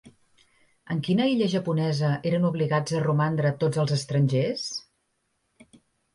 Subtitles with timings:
[0.95, 4.67] En quina illa japonesa eren obligats a romandre tots els estrangers?